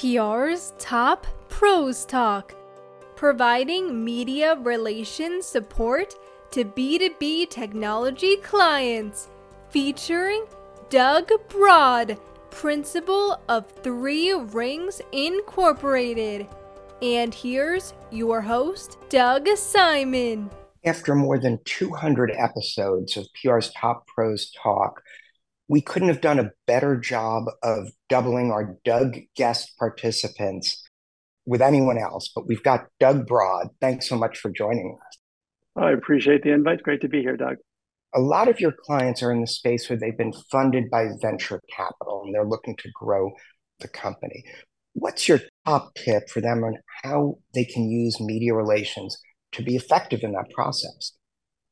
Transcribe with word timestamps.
PR's 0.00 0.72
Top 0.78 1.26
Pros 1.50 2.06
Talk, 2.06 2.54
providing 3.16 4.02
media 4.02 4.54
relations 4.54 5.44
support 5.44 6.14
to 6.52 6.64
B2B 6.64 7.50
technology 7.50 8.36
clients, 8.36 9.28
featuring 9.68 10.46
Doug 10.88 11.30
Broad, 11.50 12.18
principal 12.50 13.42
of 13.50 13.70
Three 13.82 14.32
Rings 14.32 15.02
Incorporated. 15.12 16.48
And 17.02 17.34
here's 17.34 17.92
your 18.10 18.40
host, 18.40 18.96
Doug 19.10 19.48
Simon. 19.54 20.50
After 20.82 21.14
more 21.14 21.38
than 21.38 21.58
200 21.66 22.30
episodes 22.38 23.18
of 23.18 23.26
PR's 23.34 23.70
Top 23.72 24.06
Pros 24.06 24.50
Talk, 24.52 25.02
we 25.70 25.80
couldn't 25.80 26.08
have 26.08 26.20
done 26.20 26.40
a 26.40 26.50
better 26.66 26.96
job 26.96 27.44
of 27.62 27.92
doubling 28.08 28.50
our 28.50 28.76
Doug 28.84 29.18
guest 29.36 29.78
participants 29.78 30.82
with 31.46 31.62
anyone 31.62 31.96
else, 31.96 32.28
but 32.34 32.48
we've 32.48 32.64
got 32.64 32.88
Doug 32.98 33.24
Broad. 33.24 33.68
Thanks 33.80 34.08
so 34.08 34.16
much 34.18 34.36
for 34.36 34.50
joining 34.50 34.98
us. 35.00 35.18
I 35.76 35.92
appreciate 35.92 36.42
the 36.42 36.52
invite. 36.52 36.82
Great 36.82 37.02
to 37.02 37.08
be 37.08 37.20
here, 37.20 37.36
Doug. 37.36 37.58
A 38.12 38.20
lot 38.20 38.48
of 38.48 38.58
your 38.58 38.72
clients 38.84 39.22
are 39.22 39.30
in 39.30 39.40
the 39.40 39.46
space 39.46 39.88
where 39.88 39.96
they've 39.96 40.18
been 40.18 40.32
funded 40.50 40.90
by 40.90 41.06
venture 41.22 41.60
capital 41.70 42.22
and 42.24 42.34
they're 42.34 42.44
looking 42.44 42.74
to 42.78 42.90
grow 42.92 43.30
the 43.78 43.86
company. 43.86 44.42
What's 44.94 45.28
your 45.28 45.38
top 45.66 45.94
tip 45.94 46.28
for 46.30 46.40
them 46.40 46.64
on 46.64 46.78
how 47.04 47.38
they 47.54 47.64
can 47.64 47.88
use 47.88 48.20
media 48.20 48.54
relations 48.54 49.16
to 49.52 49.62
be 49.62 49.76
effective 49.76 50.24
in 50.24 50.32
that 50.32 50.50
process? 50.52 51.12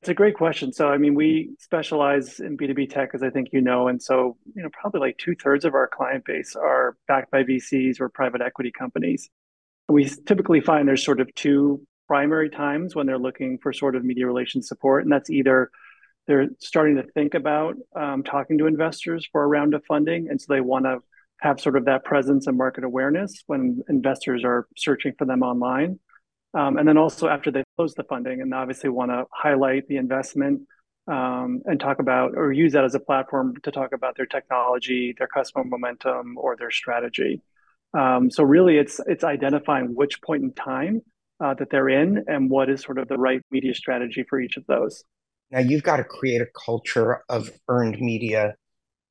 It's 0.01 0.09
a 0.09 0.15
great 0.15 0.37
question. 0.37 0.73
So, 0.73 0.88
I 0.88 0.97
mean, 0.97 1.15
we 1.15 1.51
specialize 1.59 2.38
in 2.38 2.57
B2B 2.57 2.91
tech, 2.91 3.11
as 3.15 3.23
I 3.23 3.30
think 3.30 3.48
you 3.52 3.61
know. 3.61 3.88
And 3.88 4.01
so, 4.01 4.37
you 4.55 4.62
know, 4.62 4.69
probably 4.73 5.01
like 5.01 5.19
two 5.19 5.34
thirds 5.34 5.65
of 5.65 5.74
our 5.74 5.88
client 5.88 6.24
base 6.24 6.55
are 6.55 6.97
backed 7.09 7.33
by 7.33 7.43
VCs 7.43 8.01
or 8.01 8.09
private 8.09 8.41
equity 8.41 8.71
companies. 8.71 9.29
We 9.88 10.09
typically 10.27 10.61
find 10.61 10.87
there's 10.87 11.05
sort 11.05 11.21
of 11.21 11.34
two 11.34 11.84
primary 12.07 12.49
times 12.49 12.95
when 12.95 13.07
they're 13.07 13.19
looking 13.19 13.59
for 13.59 13.73
sort 13.73 13.96
of 13.96 14.04
media 14.04 14.26
relations 14.26 14.69
support. 14.69 15.02
And 15.02 15.13
that's 15.13 15.30
either 15.30 15.71
they're 16.29 16.49
starting 16.60 16.96
to 16.96 17.02
think 17.02 17.35
about 17.35 17.74
um, 17.96 18.23
talking 18.23 18.59
to 18.59 18.66
investors 18.66 19.26
for 19.32 19.43
a 19.43 19.46
round 19.49 19.74
of 19.74 19.85
funding. 19.87 20.29
And 20.29 20.41
so 20.41 20.52
they 20.52 20.60
want 20.60 20.85
to 20.85 20.99
have 21.41 21.60
sort 21.60 21.76
of 21.76 21.87
that 21.87 22.04
presence 22.04 22.46
and 22.46 22.57
market 22.57 22.85
awareness 22.85 23.43
when 23.46 23.82
investors 23.88 24.43
are 24.45 24.69
searching 24.76 25.13
for 25.19 25.24
them 25.24 25.43
online. 25.43 25.99
Um, 26.54 26.79
and 26.79 26.88
then 26.88 26.96
also 26.96 27.29
after 27.29 27.51
they 27.51 27.63
close 27.77 27.95
the 27.95 28.04
funding 28.04 28.41
and 28.41 28.54
obviously 28.54 28.91
want 28.91 29.10
to 29.10 29.27
highlight 29.32 29.87
the 29.87 29.96
investment 29.96 30.63
um, 31.07 31.63
and 31.66 31.79
talk 31.79 31.99
about 31.99 32.32
or 32.37 32.52
use 32.52 32.73
that 32.73 32.85
as 32.85 32.95
a 32.95 33.01
platform 33.01 33.54
to 33.63 33.71
talk 33.71 33.93
about 33.93 34.16
their 34.16 34.27
technology, 34.27 35.15
their 35.19 35.26
customer 35.26 35.65
momentum, 35.65 36.37
or 36.37 36.57
their 36.57 36.71
strategy. 36.71 37.43
Um, 37.95 38.30
so 38.30 38.43
really, 38.45 38.76
it's 38.76 39.01
it's 39.07 39.24
identifying 39.24 39.95
which 39.95 40.21
point 40.21 40.43
in 40.43 40.52
time 40.52 41.02
uh, 41.41 41.54
that 41.54 41.71
they're 41.71 41.88
in 41.88 42.24
and 42.26 42.51
what 42.51 42.69
is 42.69 42.82
sort 42.82 42.99
of 42.99 43.09
the 43.09 43.16
right 43.16 43.41
media 43.51 43.74
strategy 43.74 44.24
for 44.29 44.41
each 44.41 44.57
of 44.57 44.66
those. 44.66 45.04
Now 45.51 45.60
you've 45.60 45.82
got 45.82 45.96
to 45.96 46.04
create 46.04 46.43
a 46.43 46.49
culture 46.66 47.23
of 47.29 47.51
earned 47.69 48.01
media 48.01 48.54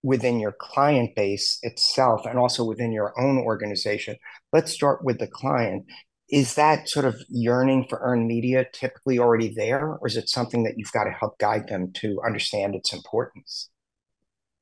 within 0.03 0.39
your 0.39 0.51
client 0.51 1.15
base 1.15 1.57
itself 1.63 2.25
and 2.25 2.37
also 2.37 2.63
within 2.63 2.91
your 2.91 3.19
own 3.19 3.39
organization. 3.39 4.15
Let's 4.53 4.71
start 4.71 5.03
with 5.03 5.19
the 5.19 5.27
client. 5.27 5.85
Is 6.29 6.55
that 6.55 6.89
sort 6.89 7.05
of 7.05 7.15
yearning 7.29 7.85
for 7.89 7.99
earned 8.01 8.27
media 8.27 8.65
typically 8.73 9.17
already 9.17 9.53
there, 9.53 9.93
or 9.93 10.07
is 10.07 10.17
it 10.17 10.29
something 10.29 10.63
that 10.63 10.73
you've 10.77 10.91
got 10.91 11.05
to 11.05 11.11
help 11.11 11.37
guide 11.39 11.67
them 11.67 11.91
to 11.93 12.19
understand 12.25 12.75
its 12.75 12.91
importance? 12.93 13.69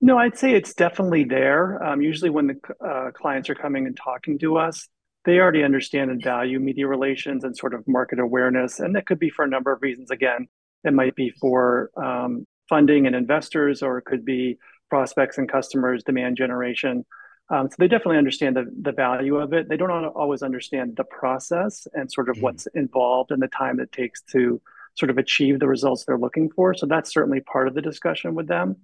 No, 0.01 0.17
I'd 0.17 0.37
say 0.37 0.53
it's 0.53 0.73
definitely 0.73 1.23
there. 1.23 1.83
Um, 1.83 2.01
usually, 2.01 2.29
when 2.29 2.47
the 2.47 2.85
uh, 2.85 3.11
clients 3.11 3.49
are 3.49 3.55
coming 3.55 3.87
and 3.87 3.97
talking 3.97 4.37
to 4.39 4.57
us, 4.57 4.87
they 5.25 5.39
already 5.39 5.63
understand 5.63 6.11
and 6.11 6.23
value 6.23 6.59
media 6.59 6.87
relations 6.87 7.43
and 7.43 7.57
sort 7.57 7.73
of 7.73 7.87
market 7.87 8.19
awareness. 8.19 8.79
And 8.79 8.95
that 8.95 9.07
could 9.07 9.17
be 9.17 9.31
for 9.31 9.43
a 9.43 9.47
number 9.47 9.71
of 9.71 9.81
reasons. 9.81 10.11
Again, 10.11 10.47
it 10.83 10.93
might 10.93 11.15
be 11.15 11.31
for 11.41 11.89
um, 11.97 12.45
funding 12.69 13.07
and 13.07 13.15
investors, 13.15 13.81
or 13.81 13.97
it 13.97 14.05
could 14.05 14.23
be 14.23 14.59
prospects 14.89 15.39
and 15.39 15.51
customers, 15.51 16.03
demand 16.03 16.37
generation. 16.37 17.05
Um, 17.49 17.69
so 17.69 17.75
they 17.77 17.87
definitely 17.87 18.17
understand 18.17 18.55
the, 18.55 18.65
the 18.81 18.91
value 18.91 19.37
of 19.37 19.53
it. 19.53 19.69
They 19.69 19.77
don't 19.77 19.91
always 19.91 20.41
understand 20.41 20.95
the 20.95 21.03
process 21.03 21.87
and 21.93 22.11
sort 22.11 22.29
of 22.29 22.37
mm. 22.37 22.41
what's 22.41 22.67
involved 22.73 23.31
and 23.31 23.41
the 23.41 23.47
time 23.47 23.79
it 23.79 23.91
takes 23.91 24.21
to 24.31 24.61
sort 24.95 25.09
of 25.09 25.17
achieve 25.17 25.59
the 25.59 25.67
results 25.67 26.05
they're 26.05 26.17
looking 26.17 26.49
for. 26.49 26.73
So 26.73 26.85
that's 26.85 27.13
certainly 27.13 27.41
part 27.41 27.67
of 27.67 27.75
the 27.75 27.81
discussion 27.81 28.33
with 28.33 28.47
them. 28.47 28.77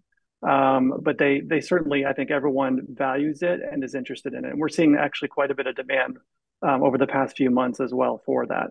Um, 0.48 0.94
but 1.02 1.18
they 1.18 1.42
they 1.42 1.62
certainly, 1.62 2.06
I 2.06 2.14
think, 2.14 2.32
everyone 2.32 2.82
values 2.90 3.42
it 3.44 3.60
and 3.62 3.84
is 3.84 3.96
interested 3.96 4.34
in 4.34 4.44
it. 4.46 4.52
And 4.52 4.60
we're 4.60 4.70
seeing 4.70 4.96
actually 4.96 5.30
quite 5.30 5.52
a 5.52 5.56
bit 5.56 5.68
of 5.68 5.76
demand 5.76 6.18
um, 6.62 6.84
over 6.84 6.98
the 6.98 7.08
past 7.08 7.38
few 7.38 7.52
months 7.52 7.80
as 7.80 7.94
well 7.94 8.22
for 8.26 8.46
that. 8.48 8.68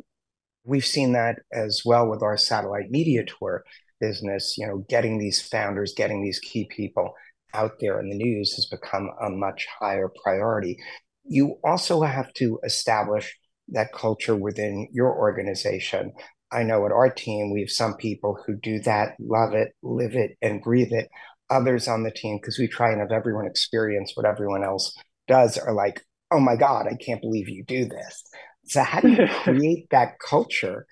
We've 0.64 0.84
seen 0.84 1.12
that 1.12 1.38
as 1.52 1.82
well 1.84 2.08
with 2.08 2.22
our 2.22 2.36
satellite 2.36 2.90
media 2.90 3.24
tour 3.24 3.64
business. 4.00 4.58
You 4.58 4.66
know, 4.66 4.78
getting 4.88 5.18
these 5.18 5.40
founders, 5.40 5.94
getting 5.94 6.22
these 6.22 6.40
key 6.40 6.64
people 6.64 7.14
out 7.54 7.72
there 7.80 8.00
in 8.00 8.08
the 8.08 8.16
news 8.16 8.54
has 8.54 8.66
become 8.66 9.10
a 9.20 9.30
much 9.30 9.66
higher 9.78 10.10
priority. 10.22 10.78
You 11.24 11.58
also 11.64 12.02
have 12.02 12.32
to 12.34 12.58
establish 12.64 13.36
that 13.68 13.92
culture 13.92 14.36
within 14.36 14.88
your 14.92 15.16
organization. 15.16 16.12
I 16.52 16.62
know 16.64 16.84
at 16.86 16.92
our 16.92 17.10
team, 17.10 17.52
we 17.52 17.60
have 17.60 17.70
some 17.70 17.94
people 17.96 18.38
who 18.44 18.56
do 18.56 18.80
that, 18.80 19.14
love 19.20 19.54
it, 19.54 19.72
live 19.82 20.14
it, 20.14 20.36
and 20.42 20.62
breathe 20.62 20.92
it. 20.92 21.08
Others 21.48 21.88
on 21.88 22.02
the 22.02 22.10
team, 22.10 22.38
because 22.40 22.58
we 22.58 22.66
try 22.66 22.90
and 22.90 23.00
have 23.00 23.12
everyone 23.12 23.46
experience 23.46 24.12
what 24.14 24.26
everyone 24.26 24.64
else 24.64 24.96
does, 25.28 25.58
are 25.58 25.74
like, 25.74 26.04
oh 26.30 26.40
my 26.40 26.56
God, 26.56 26.86
I 26.86 26.94
can't 26.94 27.20
believe 27.20 27.48
you 27.48 27.64
do 27.64 27.86
this. 27.86 28.24
So, 28.64 28.82
how 28.82 29.00
do 29.00 29.10
you 29.10 29.26
create 29.42 29.86
that 29.90 30.18
culture 30.18 30.86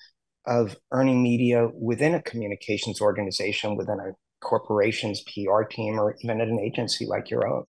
of 0.47 0.77
earning 0.93 1.23
media 1.23 1.69
within 1.75 2.15
a 2.15 2.23
communications 2.23 3.01
organization, 3.01 3.77
within 3.77 4.01
a 4.01 4.13
corporation's 4.41 5.23
PR 5.23 5.63
team, 5.63 5.99
or 5.99 6.17
even 6.23 6.41
at 6.41 6.49
an 6.49 6.59
agency 6.59 7.07
like 7.07 7.31
your 7.31 7.47
own? 7.47 7.65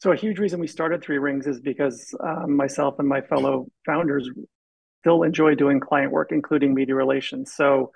So, 0.00 0.12
a 0.12 0.16
huge 0.16 0.38
reason 0.38 0.60
we 0.60 0.68
started 0.68 1.02
Three 1.02 1.18
Rings 1.18 1.46
is 1.46 1.60
because 1.60 2.14
um, 2.20 2.56
myself 2.56 2.96
and 2.98 3.08
my 3.08 3.20
fellow 3.20 3.66
founders 3.84 4.30
still 5.00 5.22
enjoy 5.22 5.54
doing 5.54 5.80
client 5.80 6.12
work, 6.12 6.30
including 6.30 6.74
media 6.74 6.94
relations. 6.94 7.52
So, 7.54 7.92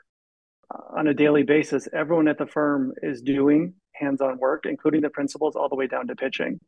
uh, 0.74 0.98
on 0.98 1.06
a 1.06 1.14
daily 1.14 1.44
basis, 1.44 1.88
everyone 1.92 2.28
at 2.28 2.38
the 2.38 2.46
firm 2.46 2.92
is 3.02 3.22
doing 3.22 3.74
hands 3.94 4.20
on 4.20 4.38
work, 4.38 4.64
including 4.66 5.02
the 5.02 5.10
principals, 5.10 5.54
all 5.54 5.68
the 5.68 5.76
way 5.76 5.86
down 5.86 6.08
to 6.08 6.16
pitching. 6.16 6.58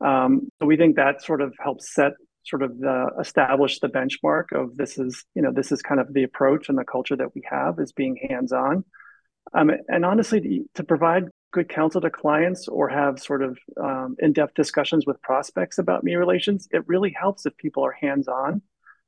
Um, 0.00 0.48
so, 0.58 0.66
we 0.66 0.76
think 0.76 0.96
that 0.96 1.22
sort 1.22 1.42
of 1.42 1.54
helps 1.62 1.92
set 1.92 2.12
sort 2.46 2.62
of 2.62 2.78
the 2.78 3.10
establish 3.20 3.80
the 3.80 3.88
benchmark 3.88 4.44
of 4.54 4.74
this 4.76 4.96
is 4.98 5.24
you 5.34 5.42
know 5.42 5.52
this 5.52 5.70
is 5.70 5.82
kind 5.82 6.00
of 6.00 6.14
the 6.14 6.22
approach 6.22 6.70
and 6.70 6.78
the 6.78 6.84
culture 6.84 7.16
that 7.16 7.34
we 7.34 7.42
have 7.50 7.78
is 7.78 7.92
being 7.92 8.16
hands 8.30 8.52
on 8.52 8.84
um, 9.52 9.70
and 9.88 10.04
honestly, 10.04 10.40
to, 10.40 10.64
to, 10.74 10.84
provide 10.84 11.24
good 11.52 11.68
counsel 11.68 12.00
to 12.00 12.10
clients 12.10 12.68
or 12.68 12.88
have 12.88 13.18
sort 13.18 13.42
of 13.42 13.58
um, 13.80 14.16
in-depth 14.18 14.54
discussions 14.54 15.06
with 15.06 15.20
prospects 15.22 15.78
about 15.78 16.04
media 16.04 16.18
relations, 16.18 16.68
it 16.70 16.86
really 16.86 17.14
helps 17.18 17.46
if 17.46 17.56
people 17.56 17.84
are 17.84 17.92
hands-on 17.92 18.62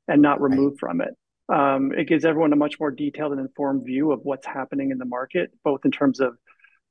and 0.07 0.21
not 0.21 0.41
removed 0.41 0.81
right. 0.81 0.89
from 0.89 1.01
it. 1.01 1.15
Um, 1.49 1.91
it 1.91 2.07
gives 2.07 2.25
everyone 2.25 2.53
a 2.53 2.55
much 2.55 2.79
more 2.79 2.91
detailed 2.91 3.33
and 3.33 3.41
informed 3.41 3.85
view 3.85 4.11
of 4.11 4.21
what's 4.23 4.47
happening 4.47 4.91
in 4.91 4.97
the 4.97 5.05
market, 5.05 5.51
both 5.63 5.85
in 5.85 5.91
terms 5.91 6.19
of 6.19 6.37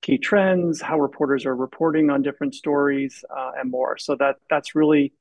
key 0.02 0.18
trends, 0.18 0.80
how 0.80 0.98
reporters 0.98 1.46
are 1.46 1.54
reporting 1.54 2.10
on 2.10 2.22
different 2.22 2.54
stories, 2.54 3.24
uh, 3.34 3.52
and 3.58 3.70
more. 3.70 3.96
So 3.98 4.16
that 4.16 4.36
that's 4.48 4.74
really, 4.74 5.12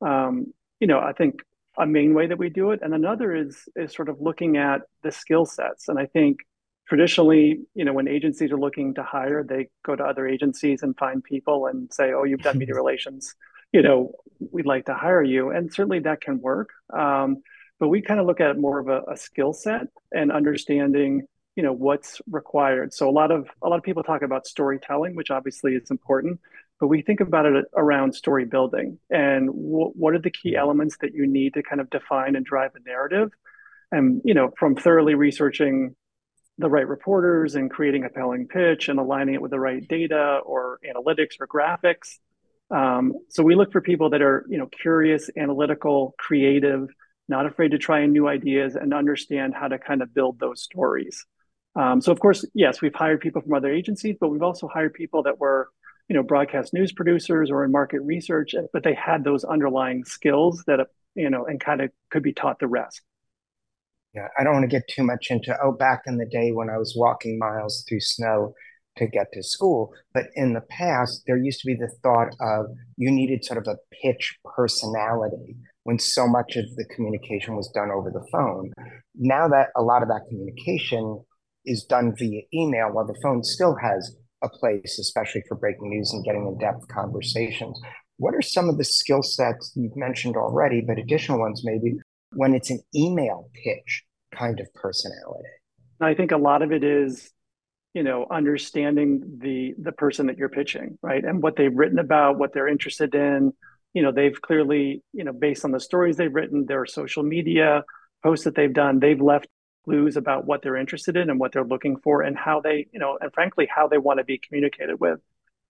um, 0.00 0.52
you 0.80 0.86
know, 0.86 0.98
I 0.98 1.12
think 1.12 1.42
a 1.76 1.86
main 1.86 2.12
way 2.12 2.26
that 2.26 2.38
we 2.38 2.48
do 2.48 2.72
it. 2.72 2.80
And 2.82 2.92
another 2.92 3.34
is 3.34 3.68
is 3.76 3.94
sort 3.94 4.08
of 4.08 4.20
looking 4.20 4.56
at 4.56 4.82
the 5.02 5.12
skill 5.12 5.46
sets. 5.46 5.88
And 5.88 5.98
I 5.98 6.06
think 6.06 6.38
traditionally, 6.88 7.60
you 7.74 7.84
know, 7.84 7.92
when 7.92 8.08
agencies 8.08 8.50
are 8.50 8.58
looking 8.58 8.94
to 8.94 9.02
hire, 9.02 9.44
they 9.44 9.68
go 9.84 9.94
to 9.94 10.02
other 10.02 10.26
agencies 10.26 10.82
and 10.82 10.96
find 10.96 11.22
people 11.22 11.66
and 11.66 11.92
say, 11.92 12.12
"Oh, 12.12 12.24
you've 12.24 12.42
done 12.42 12.58
media 12.62 12.74
relations. 12.74 13.34
You 13.72 13.82
know, 13.82 14.12
we'd 14.50 14.66
like 14.66 14.86
to 14.86 14.94
hire 14.94 15.22
you." 15.22 15.50
And 15.50 15.72
certainly 15.72 16.00
that 16.00 16.20
can 16.20 16.40
work. 16.40 16.70
Um, 16.92 17.42
but 17.78 17.88
we 17.88 18.02
kind 18.02 18.18
of 18.18 18.26
look 18.26 18.40
at 18.40 18.50
it 18.50 18.58
more 18.58 18.78
of 18.78 18.88
a, 18.88 19.02
a 19.12 19.16
skill 19.16 19.52
set 19.52 19.86
and 20.12 20.32
understanding, 20.32 21.22
you 21.54 21.62
know, 21.62 21.72
what's 21.72 22.20
required. 22.28 22.92
So 22.92 23.08
a 23.08 23.12
lot 23.12 23.30
of 23.30 23.48
a 23.62 23.68
lot 23.68 23.76
of 23.76 23.84
people 23.84 24.02
talk 24.02 24.22
about 24.22 24.46
storytelling, 24.46 25.14
which 25.14 25.30
obviously 25.30 25.74
is 25.74 25.90
important, 25.90 26.40
but 26.80 26.88
we 26.88 27.02
think 27.02 27.20
about 27.20 27.46
it 27.46 27.66
around 27.76 28.14
story 28.14 28.46
building 28.46 28.98
and 29.10 29.48
w- 29.48 29.92
what 29.94 30.14
are 30.14 30.20
the 30.20 30.30
key 30.30 30.56
elements 30.56 30.96
that 31.02 31.14
you 31.14 31.26
need 31.26 31.54
to 31.54 31.62
kind 31.62 31.80
of 31.80 31.90
define 31.90 32.34
and 32.34 32.46
drive 32.46 32.72
a 32.74 32.88
narrative. 32.88 33.30
And 33.92 34.22
you 34.24 34.34
know, 34.34 34.52
from 34.58 34.74
thoroughly 34.74 35.14
researching 35.14 35.94
the 36.58 36.68
right 36.68 36.86
reporters 36.86 37.54
and 37.54 37.70
creating 37.70 38.04
a 38.04 38.08
compelling 38.08 38.48
pitch 38.48 38.88
and 38.88 38.98
aligning 38.98 39.34
it 39.34 39.42
with 39.42 39.52
the 39.52 39.60
right 39.60 39.86
data 39.86 40.40
or 40.44 40.80
analytics 40.84 41.40
or 41.40 41.46
graphics. 41.46 42.18
Um, 42.70 43.14
so 43.30 43.42
we 43.42 43.54
look 43.54 43.72
for 43.72 43.80
people 43.80 44.10
that 44.10 44.20
are, 44.20 44.44
you 44.48 44.58
know, 44.58 44.66
curious, 44.66 45.30
analytical, 45.36 46.14
creative, 46.18 46.88
not 47.28 47.46
afraid 47.46 47.70
to 47.70 47.78
try 47.78 48.04
new 48.06 48.28
ideas 48.28 48.74
and 48.74 48.92
understand 48.92 49.54
how 49.54 49.68
to 49.68 49.78
kind 49.78 50.02
of 50.02 50.12
build 50.12 50.38
those 50.38 50.62
stories. 50.62 51.24
Um, 51.76 52.00
so 52.00 52.10
of 52.10 52.18
course, 52.18 52.44
yes, 52.54 52.82
we've 52.82 52.94
hired 52.94 53.20
people 53.20 53.40
from 53.40 53.54
other 53.54 53.72
agencies, 53.72 54.16
but 54.20 54.28
we've 54.28 54.42
also 54.42 54.66
hired 54.66 54.94
people 54.94 55.22
that 55.24 55.38
were 55.38 55.68
you 56.08 56.16
know 56.16 56.22
broadcast 56.22 56.72
news 56.72 56.90
producers 56.90 57.50
or 57.50 57.64
in 57.64 57.70
market 57.70 58.00
research, 58.00 58.54
but 58.72 58.82
they 58.82 58.94
had 58.94 59.24
those 59.24 59.44
underlying 59.44 60.04
skills 60.04 60.64
that 60.66 60.80
you 61.14 61.30
know 61.30 61.44
and 61.44 61.60
kind 61.60 61.82
of 61.82 61.90
could 62.10 62.22
be 62.22 62.32
taught 62.32 62.58
the 62.58 62.66
rest. 62.66 63.02
I 64.38 64.44
don't 64.44 64.54
want 64.54 64.70
to 64.70 64.76
get 64.76 64.88
too 64.88 65.04
much 65.04 65.28
into 65.30 65.56
oh 65.62 65.72
back 65.72 66.02
in 66.06 66.18
the 66.18 66.26
day 66.26 66.50
when 66.52 66.70
I 66.70 66.78
was 66.78 66.94
walking 66.96 67.38
miles 67.38 67.84
through 67.88 68.00
snow 68.00 68.54
to 68.96 69.06
get 69.06 69.26
to 69.32 69.42
school, 69.42 69.92
but 70.12 70.24
in 70.34 70.54
the 70.54 70.60
past 70.60 71.22
there 71.26 71.36
used 71.36 71.60
to 71.60 71.66
be 71.66 71.74
the 71.74 71.92
thought 72.02 72.34
of 72.40 72.66
you 72.96 73.10
needed 73.10 73.44
sort 73.44 73.58
of 73.58 73.66
a 73.68 73.78
pitch 74.02 74.36
personality 74.44 75.56
when 75.84 75.98
so 75.98 76.26
much 76.26 76.56
of 76.56 76.64
the 76.76 76.84
communication 76.94 77.56
was 77.56 77.70
done 77.74 77.90
over 77.90 78.10
the 78.10 78.26
phone. 78.30 78.72
Now 79.14 79.48
that 79.48 79.68
a 79.76 79.82
lot 79.82 80.02
of 80.02 80.08
that 80.08 80.26
communication 80.28 81.24
is 81.64 81.84
done 81.84 82.14
via 82.18 82.42
email, 82.52 82.88
while 82.92 83.06
the 83.06 83.18
phone 83.22 83.42
still 83.42 83.76
has 83.80 84.16
a 84.42 84.48
place, 84.48 84.98
especially 84.98 85.42
for 85.48 85.56
breaking 85.56 85.88
news 85.88 86.12
and 86.12 86.24
getting 86.24 86.46
in 86.46 86.58
depth 86.58 86.86
conversations. 86.88 87.80
What 88.18 88.34
are 88.34 88.42
some 88.42 88.68
of 88.68 88.78
the 88.78 88.84
skill 88.84 89.22
sets 89.22 89.72
you've 89.76 89.96
mentioned 89.96 90.36
already, 90.36 90.82
but 90.86 90.98
additional 90.98 91.38
ones 91.38 91.62
maybe 91.64 91.94
when 92.34 92.54
it's 92.54 92.70
an 92.70 92.80
email 92.94 93.48
pitch 93.64 94.04
kind 94.34 94.60
of 94.60 94.72
personality? 94.74 95.48
I 96.00 96.14
think 96.14 96.32
a 96.32 96.36
lot 96.36 96.62
of 96.62 96.72
it 96.72 96.84
is, 96.84 97.30
you 97.94 98.02
know, 98.02 98.26
understanding 98.30 99.38
the 99.40 99.74
the 99.78 99.92
person 99.92 100.26
that 100.26 100.38
you're 100.38 100.48
pitching, 100.48 100.98
right? 101.02 101.24
And 101.24 101.42
what 101.42 101.56
they've 101.56 101.74
written 101.74 101.98
about, 101.98 102.38
what 102.38 102.52
they're 102.52 102.68
interested 102.68 103.14
in. 103.14 103.52
You 103.94 104.02
know, 104.02 104.12
they've 104.12 104.40
clearly, 104.40 105.02
you 105.12 105.24
know, 105.24 105.32
based 105.32 105.64
on 105.64 105.72
the 105.72 105.80
stories 105.80 106.16
they've 106.16 106.32
written, 106.32 106.66
their 106.66 106.86
social 106.86 107.22
media 107.22 107.84
posts 108.22 108.44
that 108.44 108.54
they've 108.54 108.72
done, 108.72 109.00
they've 109.00 109.20
left 109.20 109.48
clues 109.84 110.16
about 110.16 110.44
what 110.44 110.62
they're 110.62 110.76
interested 110.76 111.16
in 111.16 111.30
and 111.30 111.40
what 111.40 111.52
they're 111.52 111.64
looking 111.64 111.96
for 111.96 112.22
and 112.22 112.36
how 112.36 112.60
they, 112.60 112.86
you 112.92 113.00
know, 113.00 113.18
and 113.20 113.32
frankly, 113.32 113.66
how 113.74 113.88
they 113.88 113.98
want 113.98 114.18
to 114.18 114.24
be 114.24 114.38
communicated 114.38 115.00
with. 115.00 115.18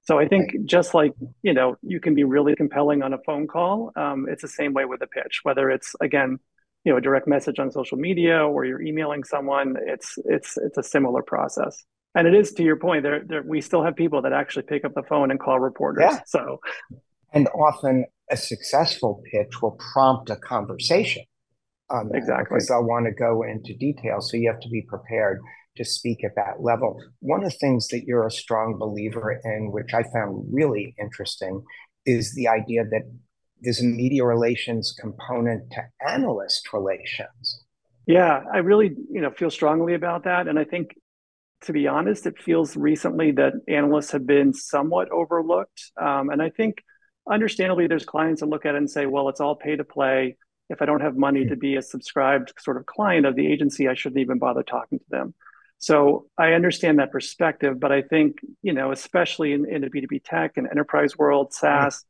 So 0.02 0.18
I 0.18 0.26
think 0.26 0.52
right. 0.52 0.66
just 0.66 0.94
like, 0.94 1.12
you 1.42 1.52
know, 1.52 1.76
you 1.82 2.00
can 2.00 2.14
be 2.14 2.24
really 2.24 2.56
compelling 2.56 3.02
on 3.02 3.12
a 3.12 3.18
phone 3.18 3.46
call, 3.46 3.92
um, 3.94 4.26
it's 4.28 4.42
the 4.42 4.48
same 4.48 4.72
way 4.72 4.84
with 4.84 5.02
a 5.02 5.06
pitch, 5.06 5.40
whether 5.42 5.70
it's, 5.70 5.94
again, 6.00 6.38
you 6.88 6.94
know, 6.94 6.98
a 6.98 7.02
direct 7.02 7.28
message 7.28 7.58
on 7.58 7.70
social 7.70 7.98
media 7.98 8.38
or 8.38 8.64
you're 8.64 8.80
emailing 8.80 9.22
someone, 9.22 9.76
it's, 9.86 10.16
it's, 10.24 10.56
it's 10.56 10.78
a 10.78 10.82
similar 10.82 11.22
process. 11.22 11.84
And 12.14 12.26
it 12.26 12.34
is 12.34 12.52
to 12.54 12.62
your 12.62 12.76
point 12.76 13.02
there, 13.02 13.22
there 13.26 13.42
we 13.42 13.60
still 13.60 13.84
have 13.84 13.94
people 13.94 14.22
that 14.22 14.32
actually 14.32 14.62
pick 14.62 14.86
up 14.86 14.94
the 14.94 15.02
phone 15.02 15.30
and 15.30 15.38
call 15.38 15.60
reporters. 15.60 16.04
Yeah. 16.08 16.20
So, 16.26 16.60
and 17.34 17.46
often 17.48 18.06
a 18.30 18.38
successful 18.38 19.22
pitch 19.30 19.60
will 19.60 19.78
prompt 19.92 20.30
a 20.30 20.36
conversation 20.36 21.24
on 21.90 22.08
that 22.08 22.16
exactly. 22.16 22.54
because 22.54 22.68
they'll 22.68 22.84
want 22.84 23.04
to 23.04 23.12
go 23.12 23.42
into 23.42 23.74
detail. 23.74 24.22
So 24.22 24.38
you 24.38 24.50
have 24.50 24.60
to 24.60 24.70
be 24.70 24.80
prepared 24.80 25.40
to 25.76 25.84
speak 25.84 26.24
at 26.24 26.36
that 26.36 26.62
level. 26.62 26.98
One 27.20 27.44
of 27.44 27.52
the 27.52 27.58
things 27.58 27.88
that 27.88 28.04
you're 28.04 28.26
a 28.26 28.30
strong 28.30 28.78
believer 28.78 29.38
in, 29.44 29.72
which 29.72 29.92
I 29.92 30.04
found 30.04 30.46
really 30.50 30.94
interesting, 30.98 31.62
is 32.06 32.34
the 32.34 32.48
idea 32.48 32.84
that 32.84 33.02
a 33.66 33.84
media 33.84 34.24
relations 34.24 34.96
component 34.98 35.70
to 35.72 35.82
analyst 36.06 36.72
relations. 36.72 37.64
Yeah, 38.06 38.42
I 38.52 38.58
really, 38.58 38.94
you 39.10 39.20
know, 39.20 39.30
feel 39.30 39.50
strongly 39.50 39.94
about 39.94 40.24
that. 40.24 40.48
And 40.48 40.58
I 40.58 40.64
think 40.64 40.94
to 41.62 41.72
be 41.72 41.88
honest, 41.88 42.26
it 42.26 42.40
feels 42.40 42.76
recently 42.76 43.32
that 43.32 43.52
analysts 43.66 44.12
have 44.12 44.26
been 44.26 44.54
somewhat 44.54 45.10
overlooked. 45.10 45.90
Um, 46.00 46.30
and 46.30 46.40
I 46.40 46.50
think 46.50 46.82
understandably 47.28 47.88
there's 47.88 48.04
clients 48.04 48.40
that 48.40 48.48
look 48.48 48.64
at 48.64 48.74
it 48.74 48.78
and 48.78 48.90
say, 48.90 49.06
well, 49.06 49.28
it's 49.28 49.40
all 49.40 49.56
pay 49.56 49.76
to 49.76 49.84
play 49.84 50.36
if 50.70 50.82
I 50.82 50.84
don't 50.84 51.00
have 51.00 51.16
money 51.16 51.46
to 51.46 51.56
be 51.56 51.76
a 51.76 51.82
subscribed 51.82 52.52
sort 52.58 52.76
of 52.76 52.86
client 52.86 53.26
of 53.26 53.34
the 53.34 53.46
agency, 53.46 53.88
I 53.88 53.94
shouldn't 53.94 54.20
even 54.20 54.38
bother 54.38 54.62
talking 54.62 54.98
to 54.98 55.04
them. 55.08 55.34
So 55.78 56.26
I 56.36 56.52
understand 56.52 56.98
that 56.98 57.12
perspective, 57.12 57.78
but 57.80 57.92
I 57.92 58.02
think, 58.02 58.36
you 58.62 58.72
know, 58.72 58.92
especially 58.92 59.52
in, 59.52 59.66
in 59.66 59.80
the 59.80 59.88
B2B 59.88 60.22
tech 60.24 60.56
and 60.56 60.68
enterprise 60.68 61.16
world, 61.16 61.54
SaaS, 61.54 62.04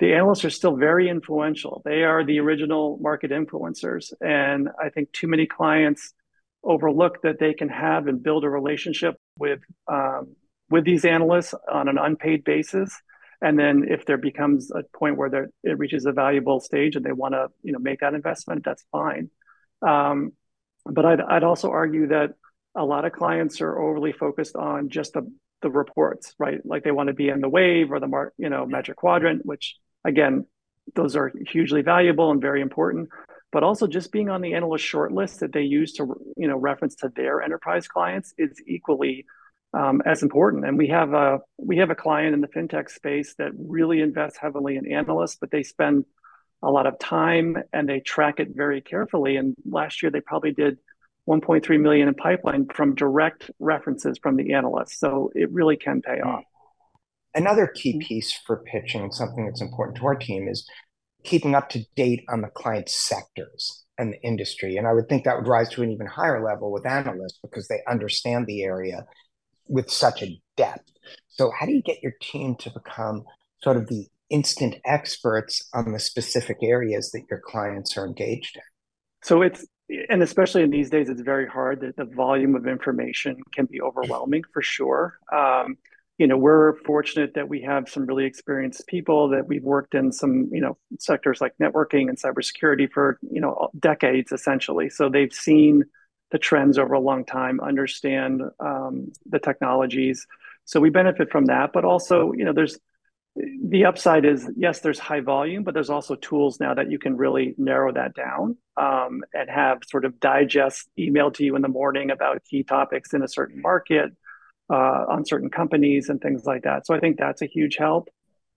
the 0.00 0.14
analysts 0.14 0.44
are 0.44 0.50
still 0.50 0.76
very 0.76 1.08
influential. 1.08 1.82
They 1.84 2.02
are 2.02 2.24
the 2.24 2.40
original 2.40 2.98
market 3.00 3.30
influencers. 3.30 4.12
And 4.20 4.68
I 4.82 4.88
think 4.88 5.12
too 5.12 5.28
many 5.28 5.46
clients 5.46 6.12
overlook 6.64 7.22
that 7.22 7.38
they 7.38 7.54
can 7.54 7.68
have 7.68 8.06
and 8.06 8.22
build 8.22 8.44
a 8.44 8.48
relationship 8.48 9.16
with 9.38 9.60
um, 9.86 10.34
with 10.70 10.84
these 10.84 11.04
analysts 11.04 11.54
on 11.70 11.88
an 11.88 11.98
unpaid 11.98 12.44
basis 12.44 12.94
and 13.42 13.58
then 13.58 13.86
if 13.88 14.04
there 14.04 14.18
becomes 14.18 14.70
a 14.70 14.82
point 14.96 15.16
where 15.16 15.48
it 15.64 15.78
reaches 15.78 16.04
a 16.06 16.12
valuable 16.12 16.60
stage 16.60 16.96
and 16.96 17.04
they 17.04 17.12
want 17.12 17.34
to 17.34 17.48
you 17.62 17.72
know 17.72 17.78
make 17.78 18.00
that 18.00 18.14
investment 18.14 18.64
that's 18.64 18.84
fine 18.92 19.30
um, 19.82 20.32
but 20.84 21.04
I'd, 21.04 21.20
I'd 21.20 21.44
also 21.44 21.70
argue 21.70 22.08
that 22.08 22.34
a 22.74 22.84
lot 22.84 23.04
of 23.04 23.12
clients 23.12 23.60
are 23.60 23.78
overly 23.78 24.12
focused 24.12 24.54
on 24.54 24.90
just 24.90 25.14
the, 25.14 25.30
the 25.62 25.70
reports 25.70 26.34
right 26.38 26.60
like 26.64 26.84
they 26.84 26.90
want 26.90 27.08
to 27.08 27.14
be 27.14 27.28
in 27.28 27.40
the 27.40 27.48
wave 27.48 27.90
or 27.90 28.00
the 28.00 28.06
mark 28.06 28.34
you 28.36 28.50
know 28.50 28.66
magic 28.66 28.96
quadrant 28.96 29.44
which 29.44 29.76
again 30.04 30.46
those 30.94 31.16
are 31.16 31.32
hugely 31.46 31.82
valuable 31.82 32.30
and 32.30 32.40
very 32.40 32.60
important 32.60 33.08
but 33.52 33.64
also 33.64 33.86
just 33.86 34.12
being 34.12 34.28
on 34.28 34.40
the 34.40 34.54
analyst 34.54 34.84
shortlist 34.84 35.40
that 35.40 35.52
they 35.52 35.62
use 35.62 35.92
to 35.94 36.04
you 36.36 36.48
know 36.48 36.56
reference 36.56 36.94
to 36.96 37.08
their 37.14 37.42
enterprise 37.42 37.88
clients 37.88 38.34
is 38.38 38.60
equally 38.66 39.26
um, 39.72 40.02
as 40.04 40.22
important. 40.22 40.66
And 40.66 40.76
we 40.76 40.88
have 40.88 41.12
a 41.12 41.40
we 41.58 41.78
have 41.78 41.90
a 41.90 41.94
client 41.94 42.34
in 42.34 42.40
the 42.40 42.48
fintech 42.48 42.90
space 42.90 43.34
that 43.38 43.52
really 43.56 44.00
invests 44.00 44.38
heavily 44.38 44.76
in 44.76 44.90
analysts, 44.92 45.36
but 45.36 45.50
they 45.50 45.62
spend 45.62 46.04
a 46.62 46.70
lot 46.70 46.86
of 46.86 46.98
time 46.98 47.56
and 47.72 47.88
they 47.88 48.00
track 48.00 48.40
it 48.40 48.48
very 48.54 48.80
carefully. 48.80 49.36
And 49.36 49.54
last 49.64 50.02
year 50.02 50.10
they 50.10 50.20
probably 50.20 50.52
did 50.52 50.78
1.3 51.28 51.80
million 51.80 52.08
in 52.08 52.14
pipeline 52.14 52.66
from 52.66 52.94
direct 52.94 53.50
references 53.58 54.18
from 54.18 54.36
the 54.36 54.54
analysts. 54.54 54.98
So 54.98 55.30
it 55.34 55.50
really 55.52 55.76
can 55.76 56.02
pay 56.02 56.20
off. 56.20 56.44
Another 57.34 57.66
key 57.66 57.98
piece 57.98 58.32
for 58.32 58.64
pitching, 58.64 59.12
something 59.12 59.46
that's 59.46 59.60
important 59.60 59.98
to 59.98 60.06
our 60.06 60.16
team, 60.16 60.48
is 60.48 60.68
keeping 61.24 61.54
up 61.54 61.68
to 61.70 61.84
date 61.96 62.24
on 62.28 62.40
the 62.40 62.48
client 62.48 62.88
sectors 62.88 63.84
and 63.98 64.12
the 64.12 64.22
industry. 64.22 64.76
And 64.76 64.86
I 64.86 64.92
would 64.92 65.08
think 65.08 65.24
that 65.24 65.36
would 65.36 65.46
rise 65.46 65.68
to 65.70 65.82
an 65.82 65.90
even 65.90 66.06
higher 66.06 66.42
level 66.44 66.72
with 66.72 66.86
analysts 66.86 67.38
because 67.42 67.68
they 67.68 67.80
understand 67.88 68.46
the 68.46 68.62
area 68.62 69.04
with 69.68 69.90
such 69.90 70.22
a 70.22 70.40
depth. 70.56 70.90
So, 71.28 71.52
how 71.58 71.66
do 71.66 71.72
you 71.72 71.82
get 71.82 72.02
your 72.02 72.14
team 72.20 72.56
to 72.60 72.70
become 72.70 73.24
sort 73.62 73.76
of 73.76 73.86
the 73.88 74.06
instant 74.30 74.76
experts 74.84 75.68
on 75.74 75.92
the 75.92 75.98
specific 75.98 76.58
areas 76.62 77.10
that 77.12 77.22
your 77.30 77.40
clients 77.44 77.96
are 77.96 78.06
engaged 78.06 78.56
in? 78.56 78.62
So, 79.22 79.42
it's 79.42 79.66
and 80.08 80.22
especially 80.22 80.62
in 80.62 80.70
these 80.70 80.90
days, 80.90 81.08
it's 81.08 81.20
very 81.20 81.46
hard 81.46 81.80
that 81.80 81.96
the 81.96 82.04
volume 82.04 82.54
of 82.54 82.66
information 82.66 83.36
can 83.54 83.66
be 83.66 83.80
overwhelming 83.80 84.42
for 84.52 84.62
sure. 84.62 85.18
Um, 85.32 85.76
you 86.20 86.26
know, 86.26 86.36
we're 86.36 86.76
fortunate 86.84 87.32
that 87.32 87.48
we 87.48 87.62
have 87.62 87.88
some 87.88 88.04
really 88.04 88.26
experienced 88.26 88.86
people 88.86 89.30
that 89.30 89.46
we've 89.46 89.64
worked 89.64 89.94
in 89.94 90.12
some, 90.12 90.50
you 90.52 90.60
know, 90.60 90.76
sectors 90.98 91.40
like 91.40 91.54
networking 91.58 92.10
and 92.10 92.20
cybersecurity 92.20 92.92
for, 92.92 93.18
you 93.22 93.40
know, 93.40 93.70
decades 93.78 94.30
essentially. 94.30 94.90
So 94.90 95.08
they've 95.08 95.32
seen 95.32 95.84
the 96.30 96.36
trends 96.36 96.76
over 96.76 96.92
a 96.92 97.00
long 97.00 97.24
time, 97.24 97.58
understand 97.58 98.42
um, 98.60 99.10
the 99.24 99.38
technologies. 99.38 100.26
So 100.66 100.78
we 100.78 100.90
benefit 100.90 101.30
from 101.30 101.46
that. 101.46 101.72
But 101.72 101.86
also, 101.86 102.32
you 102.32 102.44
know, 102.44 102.52
there's 102.52 102.78
the 103.34 103.86
upside 103.86 104.26
is 104.26 104.46
yes, 104.58 104.80
there's 104.80 104.98
high 104.98 105.20
volume, 105.20 105.62
but 105.62 105.72
there's 105.72 105.88
also 105.88 106.16
tools 106.16 106.60
now 106.60 106.74
that 106.74 106.90
you 106.90 106.98
can 106.98 107.16
really 107.16 107.54
narrow 107.56 107.94
that 107.94 108.12
down 108.12 108.58
um, 108.76 109.22
and 109.32 109.48
have 109.48 109.78
sort 109.88 110.04
of 110.04 110.20
digest 110.20 110.86
email 110.98 111.30
to 111.30 111.44
you 111.44 111.56
in 111.56 111.62
the 111.62 111.68
morning 111.68 112.10
about 112.10 112.44
key 112.44 112.62
topics 112.62 113.14
in 113.14 113.22
a 113.22 113.28
certain 113.28 113.62
market, 113.62 114.12
uh, 114.70 115.04
on 115.08 115.24
certain 115.24 115.50
companies, 115.50 116.08
and 116.08 116.20
things 116.20 116.44
like 116.44 116.62
that. 116.62 116.86
So 116.86 116.94
I 116.94 117.00
think 117.00 117.18
that's 117.18 117.42
a 117.42 117.46
huge 117.46 117.76
help, 117.76 118.08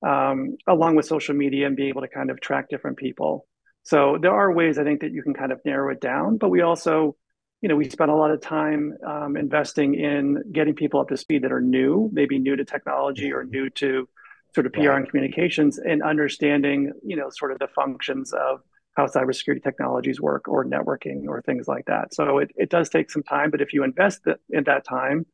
um, 0.06 0.58
along 0.68 0.96
with 0.96 1.06
social 1.06 1.36
media 1.36 1.68
and 1.68 1.76
being 1.76 1.90
able 1.90 2.02
to 2.02 2.08
kind 2.08 2.30
of 2.30 2.40
track 2.40 2.70
different 2.70 2.98
people. 2.98 3.48
So 3.84 4.18
there 4.22 4.32
are 4.32 4.52
ways 4.52 4.78
I 4.78 4.84
think 4.84 5.02
that 5.02 5.12
you 5.12 5.24
can 5.24 5.34
kind 5.34 5.52
of 5.52 5.60
narrow 5.66 5.92
it 5.92 6.00
down, 6.00 6.38
but 6.38 6.50
we 6.50 6.62
also 6.62 7.18
you 7.64 7.70
know, 7.70 7.78
we 7.78 7.90
spent 7.90 8.12
a 8.12 8.16
lot 8.16 8.30
of 8.30 8.42
time 8.42 8.94
um, 9.08 9.38
investing 9.38 9.96
in 9.96 10.44
getting 10.52 10.76
people 10.76 11.00
up 11.00 11.08
to 11.08 11.16
speed 11.16 11.44
that 11.44 11.52
are 11.54 11.62
new, 11.62 12.10
maybe 12.12 12.38
new 12.38 12.58
to 12.58 12.66
technology 12.66 13.32
or 13.32 13.46
new 13.46 13.70
to 13.70 14.08
sort 14.54 14.66
of 14.68 14.74
PR 14.74 14.92
and 14.92 15.10
communications, 15.10 15.80
and 15.80 16.04
understanding, 16.04 16.92
you 17.04 17.16
know, 17.16 17.30
sort 17.32 17.54
of 17.54 17.60
the 17.60 17.70
functions 17.70 18.34
of 18.34 18.60
how 18.98 19.08
cybersecurity 19.08 19.64
technologies 19.64 20.20
work 20.20 20.50
or 20.50 20.66
networking 20.66 21.26
or 21.26 21.42
things 21.42 21.66
like 21.66 21.86
that. 21.86 22.14
So 22.14 22.40
it, 22.40 22.52
it 22.58 22.70
does 22.70 22.90
take 22.90 23.10
some 23.10 23.24
time, 23.24 23.50
but 23.50 23.62
if 23.62 23.72
you 23.72 23.86
invest 23.86 24.20
in 24.50 24.66
that 24.66 24.86
time, 24.86 25.26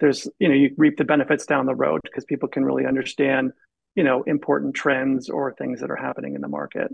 there's, 0.00 0.28
you 0.38 0.48
know, 0.48 0.54
you 0.54 0.70
reap 0.76 0.96
the 0.96 1.04
benefits 1.04 1.46
down 1.46 1.66
the 1.66 1.74
road 1.74 2.00
because 2.02 2.24
people 2.24 2.48
can 2.48 2.64
really 2.64 2.86
understand, 2.86 3.52
you 3.94 4.02
know, 4.02 4.22
important 4.24 4.74
trends 4.74 5.28
or 5.28 5.54
things 5.54 5.80
that 5.80 5.90
are 5.90 5.96
happening 5.96 6.34
in 6.34 6.40
the 6.40 6.48
market. 6.48 6.90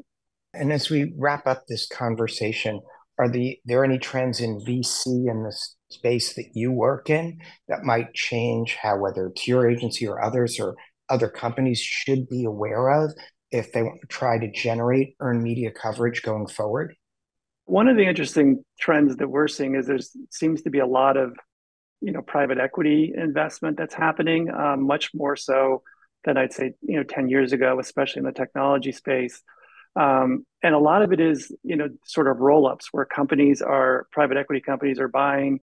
And 0.52 0.72
as 0.72 0.90
we 0.90 1.12
wrap 1.16 1.46
up 1.46 1.66
this 1.66 1.86
conversation, 1.86 2.80
are 3.18 3.28
the 3.28 3.58
there 3.64 3.84
any 3.84 3.98
trends 3.98 4.40
in 4.40 4.60
VC 4.60 5.30
in 5.30 5.42
the 5.42 5.56
space 5.90 6.34
that 6.34 6.50
you 6.54 6.72
work 6.72 7.08
in 7.08 7.40
that 7.68 7.84
might 7.84 8.12
change 8.14 8.74
how 8.74 8.98
whether 8.98 9.28
it's 9.28 9.46
your 9.46 9.70
agency 9.70 10.06
or 10.06 10.22
others 10.22 10.58
or 10.60 10.76
other 11.08 11.28
companies 11.28 11.80
should 11.80 12.28
be 12.28 12.44
aware 12.44 12.90
of 12.90 13.14
if 13.50 13.72
they 13.72 13.82
want 13.82 14.00
to 14.00 14.06
try 14.08 14.38
to 14.38 14.50
generate 14.50 15.14
earned 15.20 15.42
media 15.42 15.70
coverage 15.70 16.22
going 16.22 16.46
forward? 16.46 16.94
One 17.64 17.88
of 17.88 17.96
the 17.96 18.06
interesting 18.06 18.64
trends 18.78 19.16
that 19.16 19.28
we're 19.28 19.48
seeing 19.48 19.74
is 19.74 19.86
there 19.86 19.98
seems 20.30 20.62
to 20.62 20.70
be 20.70 20.80
a 20.80 20.86
lot 20.86 21.16
of 21.16 21.36
you 22.00 22.12
know 22.12 22.22
private 22.22 22.58
equity 22.58 23.12
investment 23.16 23.76
that's 23.76 23.94
happening, 23.94 24.50
um, 24.50 24.86
much 24.86 25.10
more 25.14 25.36
so 25.36 25.82
than 26.26 26.36
I'd 26.36 26.52
say, 26.52 26.74
you 26.82 26.96
know, 26.96 27.04
10 27.04 27.28
years 27.28 27.52
ago, 27.52 27.78
especially 27.80 28.20
in 28.20 28.26
the 28.26 28.32
technology 28.32 28.92
space. 28.92 29.42
Um, 29.94 30.44
and 30.62 30.74
a 30.74 30.78
lot 30.78 31.00
of 31.00 31.12
it 31.12 31.20
is, 31.20 31.50
you 31.62 31.76
know, 31.76 31.88
sort 32.04 32.26
of 32.26 32.38
roll-ups 32.38 32.88
where 32.92 33.06
companies 33.06 33.62
are 33.62 34.06
private 34.12 34.36
equity 34.36 34.60
companies 34.60 34.98
are 34.98 35.08
buying 35.08 35.60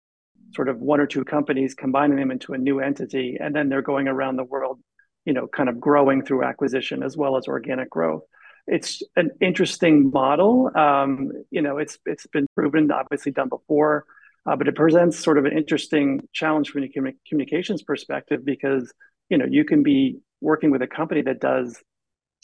sort 0.53 0.67
of 0.67 0.79
one 0.79 0.99
or 0.99 1.07
two 1.07 1.23
companies, 1.23 1.73
combining 1.73 2.17
them 2.17 2.31
into 2.31 2.53
a 2.53 2.57
new 2.57 2.79
entity, 2.79 3.37
and 3.39 3.55
then 3.55 3.69
they're 3.69 3.81
going 3.81 4.07
around 4.07 4.35
the 4.35 4.43
world, 4.43 4.79
you 5.25 5.33
know, 5.33 5.47
kind 5.47 5.69
of 5.69 5.79
growing 5.79 6.25
through 6.25 6.43
acquisition 6.43 7.03
as 7.03 7.15
well 7.15 7.37
as 7.37 7.47
organic 7.47 7.89
growth. 7.89 8.23
It's 8.65 9.01
an 9.15 9.31
interesting 9.39 10.11
model. 10.11 10.71
Um, 10.75 11.31
you 11.51 11.61
know, 11.61 11.77
it's 11.77 11.97
it's 12.05 12.27
been 12.27 12.47
proven, 12.53 12.91
obviously 12.91 13.31
done 13.31 13.47
before, 13.47 14.05
uh, 14.47 14.55
but 14.55 14.67
it 14.67 14.75
presents 14.75 15.19
sort 15.19 15.37
of 15.37 15.45
an 15.45 15.57
interesting 15.57 16.27
challenge 16.33 16.69
from 16.69 16.83
a 16.83 16.89
communications 17.27 17.83
perspective 17.83 18.45
because 18.45 18.93
you 19.29 19.37
know 19.37 19.45
you 19.45 19.65
can 19.65 19.83
be 19.83 20.19
working 20.41 20.71
with 20.71 20.81
a 20.81 20.87
company 20.87 21.21
that 21.21 21.39
does 21.39 21.77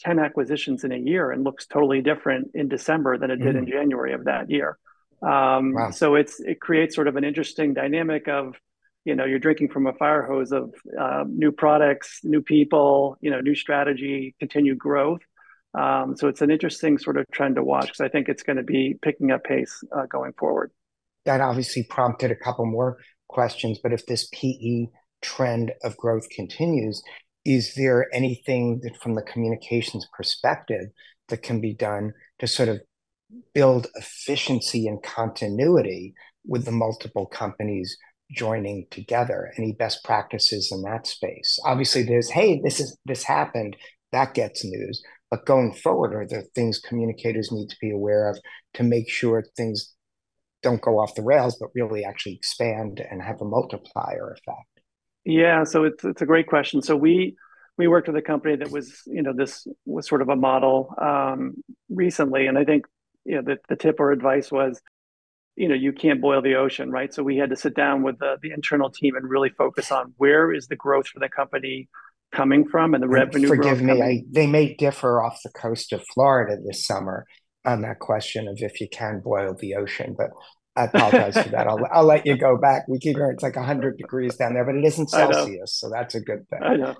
10 0.00 0.18
acquisitions 0.18 0.84
in 0.84 0.92
a 0.92 0.96
year 0.96 1.30
and 1.30 1.44
looks 1.44 1.66
totally 1.66 2.02
different 2.02 2.50
in 2.54 2.68
December 2.68 3.16
than 3.16 3.30
it 3.30 3.36
did 3.36 3.54
mm. 3.54 3.58
in 3.58 3.66
January 3.66 4.12
of 4.12 4.24
that 4.24 4.50
year. 4.50 4.76
Um, 5.22 5.72
wow. 5.72 5.90
So 5.90 6.16
it's 6.16 6.40
it 6.40 6.60
creates 6.60 6.94
sort 6.94 7.08
of 7.08 7.16
an 7.16 7.24
interesting 7.24 7.72
dynamic 7.72 8.28
of, 8.28 8.56
you 9.04 9.14
know, 9.14 9.24
you're 9.24 9.38
drinking 9.38 9.68
from 9.70 9.86
a 9.86 9.92
fire 9.92 10.22
hose 10.22 10.52
of 10.52 10.74
uh, 10.98 11.24
new 11.26 11.52
products, 11.52 12.20
new 12.24 12.42
people, 12.42 13.16
you 13.20 13.30
know, 13.30 13.40
new 13.40 13.54
strategy, 13.54 14.34
continued 14.38 14.78
growth. 14.78 15.20
Um, 15.72 16.16
so 16.16 16.28
it's 16.28 16.42
an 16.42 16.50
interesting 16.50 16.98
sort 16.98 17.16
of 17.16 17.26
trend 17.32 17.56
to 17.56 17.64
watch 17.64 17.86
because 17.86 18.00
I 18.00 18.08
think 18.08 18.28
it's 18.28 18.42
going 18.42 18.58
to 18.58 18.62
be 18.62 18.96
picking 19.00 19.30
up 19.30 19.44
pace 19.44 19.82
uh, 19.96 20.06
going 20.06 20.32
forward. 20.32 20.70
That 21.24 21.40
obviously 21.40 21.84
prompted 21.84 22.30
a 22.30 22.36
couple 22.36 22.66
more 22.66 22.98
questions, 23.28 23.78
but 23.82 23.92
if 23.92 24.06
this 24.06 24.28
PE 24.32 24.86
trend 25.22 25.72
of 25.82 25.96
growth 25.96 26.28
continues, 26.30 27.02
is 27.44 27.74
there 27.74 28.06
anything 28.14 28.80
that 28.82 29.00
from 29.00 29.14
the 29.14 29.22
communications 29.22 30.06
perspective 30.16 30.86
that 31.28 31.42
can 31.42 31.60
be 31.60 31.74
done 31.74 32.12
to 32.38 32.46
sort 32.46 32.68
of 32.68 32.80
build 33.52 33.86
efficiency 33.96 34.86
and 34.86 35.02
continuity 35.02 36.14
with 36.46 36.64
the 36.64 36.72
multiple 36.72 37.26
companies 37.26 37.96
joining 38.30 38.86
together? 38.90 39.52
Any 39.58 39.72
best 39.72 40.04
practices 40.04 40.70
in 40.72 40.82
that 40.82 41.06
space? 41.06 41.58
Obviously 41.64 42.02
there's 42.02 42.30
hey 42.30 42.60
this 42.62 42.80
is 42.80 42.96
this 43.04 43.22
happened 43.24 43.76
that 44.12 44.34
gets 44.34 44.64
news 44.64 45.02
but 45.30 45.46
going 45.46 45.72
forward 45.72 46.14
are 46.14 46.26
there 46.26 46.44
things 46.54 46.78
communicators 46.78 47.50
need 47.50 47.68
to 47.68 47.76
be 47.80 47.90
aware 47.90 48.30
of 48.30 48.38
to 48.74 48.84
make 48.84 49.10
sure 49.10 49.44
things 49.56 49.94
don't 50.64 50.80
go 50.80 50.98
off 50.98 51.14
the 51.14 51.22
rails 51.22 51.56
but 51.60 51.70
really 51.74 52.04
actually 52.04 52.34
expand 52.34 53.00
and 53.08 53.22
have 53.22 53.40
a 53.40 53.44
multiplier 53.44 54.32
effect. 54.32 54.68
Yeah, 55.24 55.64
so 55.64 55.84
it's 55.84 56.04
it's 56.04 56.22
a 56.22 56.26
great 56.26 56.46
question. 56.46 56.82
So 56.82 56.96
we 56.96 57.36
we 57.78 57.88
worked 57.88 58.08
with 58.08 58.16
a 58.16 58.22
company 58.22 58.56
that 58.56 58.70
was 58.70 59.02
you 59.06 59.22
know 59.22 59.32
this 59.32 59.66
was 59.86 60.08
sort 60.08 60.22
of 60.22 60.28
a 60.28 60.36
model 60.36 60.94
um, 61.00 61.54
recently, 61.88 62.46
and 62.46 62.58
I 62.58 62.64
think 62.64 62.86
you 63.24 63.36
know 63.36 63.42
the 63.42 63.58
the 63.68 63.76
tip 63.76 64.00
or 64.00 64.12
advice 64.12 64.50
was 64.50 64.80
you 65.56 65.68
know 65.68 65.74
you 65.74 65.92
can't 65.92 66.20
boil 66.20 66.42
the 66.42 66.56
ocean 66.56 66.90
right? 66.90 67.14
So 67.14 67.22
we 67.22 67.36
had 67.36 67.50
to 67.50 67.56
sit 67.56 67.74
down 67.74 68.02
with 68.02 68.18
the, 68.18 68.36
the 68.42 68.50
internal 68.50 68.90
team 68.90 69.14
and 69.16 69.28
really 69.28 69.50
focus 69.50 69.92
on 69.92 70.12
where 70.16 70.52
is 70.52 70.66
the 70.66 70.76
growth 70.76 71.06
for 71.08 71.20
the 71.20 71.28
company 71.28 71.88
coming 72.34 72.66
from 72.68 72.94
and 72.94 73.02
the 73.02 73.08
revenue 73.08 73.48
forgive 73.48 73.80
me 73.80 74.02
I, 74.02 74.24
they 74.30 74.46
may 74.46 74.74
differ 74.74 75.22
off 75.22 75.40
the 75.44 75.50
coast 75.50 75.92
of 75.92 76.02
florida 76.12 76.56
this 76.64 76.84
summer 76.84 77.26
on 77.64 77.82
that 77.82 78.00
question 78.00 78.48
of 78.48 78.58
if 78.58 78.80
you 78.80 78.88
can 78.90 79.20
boil 79.20 79.54
the 79.54 79.76
ocean 79.76 80.14
but 80.16 80.30
I 80.76 80.84
apologize 80.84 81.40
for 81.40 81.48
that. 81.50 81.66
I'll, 81.68 81.80
I'll 81.92 82.04
let 82.04 82.26
you 82.26 82.36
go 82.36 82.56
back. 82.56 82.88
We 82.88 82.98
keep 82.98 83.16
hearing 83.16 83.34
it's 83.34 83.42
like 83.42 83.56
100 83.56 83.96
degrees 83.96 84.36
down 84.36 84.54
there, 84.54 84.64
but 84.64 84.74
it 84.74 84.84
isn't 84.84 85.10
Celsius, 85.10 85.72
so 85.72 85.88
that's 85.88 86.14
a 86.14 86.20
good 86.20 86.48
thing. 86.48 86.62
I 86.62 86.76
know. 86.76 86.96